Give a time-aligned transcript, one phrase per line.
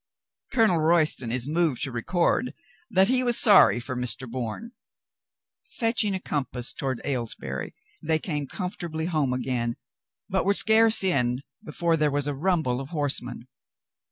[0.51, 2.55] Colonel Royston is moved to record
[2.89, 4.27] that he was sorry for Mr.
[4.27, 4.71] Bourne.
[5.73, 9.75] Fetching a compass toward Aylesbury, they came comfortably home again,
[10.27, 13.47] but were scarce in before 50 COLONEL GREATHEART there was a rumble of horsemen.